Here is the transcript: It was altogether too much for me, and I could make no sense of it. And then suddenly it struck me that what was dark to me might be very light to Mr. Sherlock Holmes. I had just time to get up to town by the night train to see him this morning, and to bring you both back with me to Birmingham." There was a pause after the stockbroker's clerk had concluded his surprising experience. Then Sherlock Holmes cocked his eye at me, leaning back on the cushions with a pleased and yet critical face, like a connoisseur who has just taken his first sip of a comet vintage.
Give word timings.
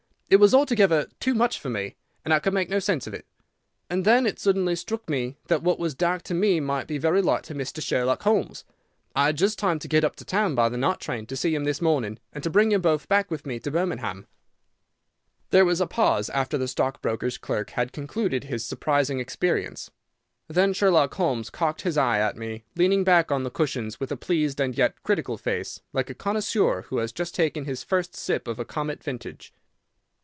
It 0.33 0.39
was 0.39 0.53
altogether 0.53 1.07
too 1.19 1.33
much 1.33 1.59
for 1.59 1.69
me, 1.69 1.97
and 2.23 2.33
I 2.33 2.39
could 2.39 2.53
make 2.53 2.69
no 2.69 2.79
sense 2.79 3.05
of 3.05 3.13
it. 3.13 3.25
And 3.89 4.05
then 4.05 4.33
suddenly 4.37 4.71
it 4.71 4.75
struck 4.77 5.09
me 5.09 5.35
that 5.47 5.61
what 5.61 5.77
was 5.77 5.93
dark 5.93 6.21
to 6.21 6.33
me 6.33 6.61
might 6.61 6.87
be 6.87 6.97
very 6.97 7.21
light 7.21 7.43
to 7.43 7.53
Mr. 7.53 7.83
Sherlock 7.83 8.23
Holmes. 8.23 8.63
I 9.13 9.25
had 9.25 9.37
just 9.37 9.59
time 9.59 9.77
to 9.79 9.89
get 9.89 10.05
up 10.05 10.15
to 10.15 10.23
town 10.23 10.55
by 10.55 10.69
the 10.69 10.77
night 10.77 11.01
train 11.01 11.25
to 11.25 11.35
see 11.35 11.53
him 11.53 11.65
this 11.65 11.81
morning, 11.81 12.17
and 12.31 12.41
to 12.45 12.49
bring 12.49 12.71
you 12.71 12.79
both 12.79 13.09
back 13.09 13.29
with 13.29 13.45
me 13.45 13.59
to 13.59 13.71
Birmingham." 13.71 14.25
There 15.49 15.65
was 15.65 15.81
a 15.81 15.85
pause 15.85 16.29
after 16.29 16.57
the 16.57 16.69
stockbroker's 16.69 17.37
clerk 17.37 17.71
had 17.71 17.91
concluded 17.91 18.45
his 18.45 18.63
surprising 18.63 19.19
experience. 19.19 19.91
Then 20.47 20.71
Sherlock 20.71 21.15
Holmes 21.15 21.49
cocked 21.49 21.81
his 21.81 21.97
eye 21.97 22.19
at 22.19 22.37
me, 22.37 22.63
leaning 22.77 23.03
back 23.03 23.33
on 23.33 23.43
the 23.43 23.51
cushions 23.51 23.99
with 23.99 24.13
a 24.13 24.15
pleased 24.15 24.61
and 24.61 24.77
yet 24.77 25.03
critical 25.03 25.35
face, 25.37 25.81
like 25.91 26.09
a 26.09 26.15
connoisseur 26.15 26.83
who 26.83 26.99
has 26.99 27.11
just 27.11 27.35
taken 27.35 27.65
his 27.65 27.83
first 27.83 28.15
sip 28.15 28.47
of 28.47 28.59
a 28.59 28.63
comet 28.63 29.03
vintage. 29.03 29.53